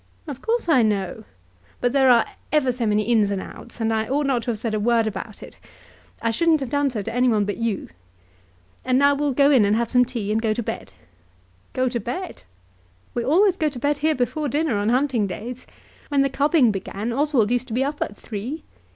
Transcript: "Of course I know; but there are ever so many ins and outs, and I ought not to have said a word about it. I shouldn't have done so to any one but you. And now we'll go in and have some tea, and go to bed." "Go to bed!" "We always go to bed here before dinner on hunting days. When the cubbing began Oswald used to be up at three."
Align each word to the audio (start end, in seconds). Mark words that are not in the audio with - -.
"Of 0.25 0.41
course 0.41 0.67
I 0.67 0.81
know; 0.81 1.25
but 1.79 1.93
there 1.93 2.09
are 2.09 2.25
ever 2.51 2.71
so 2.71 2.87
many 2.87 3.03
ins 3.03 3.29
and 3.29 3.39
outs, 3.39 3.79
and 3.79 3.93
I 3.93 4.07
ought 4.07 4.25
not 4.25 4.41
to 4.41 4.49
have 4.49 4.57
said 4.57 4.73
a 4.73 4.79
word 4.79 5.05
about 5.05 5.43
it. 5.43 5.59
I 6.23 6.31
shouldn't 6.31 6.59
have 6.59 6.71
done 6.71 6.89
so 6.89 7.03
to 7.03 7.13
any 7.13 7.29
one 7.29 7.45
but 7.45 7.57
you. 7.57 7.87
And 8.83 8.97
now 8.97 9.13
we'll 9.13 9.31
go 9.31 9.51
in 9.51 9.63
and 9.63 9.75
have 9.75 9.91
some 9.91 10.03
tea, 10.05 10.31
and 10.31 10.41
go 10.41 10.55
to 10.55 10.63
bed." 10.63 10.91
"Go 11.73 11.87
to 11.87 11.99
bed!" 11.99 12.41
"We 13.13 13.23
always 13.23 13.57
go 13.57 13.69
to 13.69 13.77
bed 13.77 13.99
here 13.99 14.15
before 14.15 14.49
dinner 14.49 14.75
on 14.75 14.89
hunting 14.89 15.27
days. 15.27 15.67
When 16.09 16.23
the 16.23 16.29
cubbing 16.31 16.71
began 16.71 17.13
Oswald 17.13 17.51
used 17.51 17.67
to 17.67 17.73
be 17.75 17.83
up 17.83 18.01
at 18.01 18.17
three." 18.17 18.63